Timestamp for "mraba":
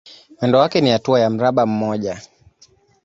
1.29-1.65